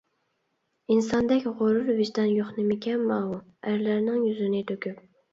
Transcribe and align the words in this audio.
ئىنساندەك 0.93 1.43
غۇرۇر، 1.59 1.91
ۋىجدان 1.99 2.29
يوق 2.35 2.49
نېمىكەن 2.59 3.03
ماۋۇ! 3.11 3.37
ئەرلەرنىڭ 3.73 4.17
يۈزىنى 4.29 4.63
تۆكۈپ. 4.73 5.05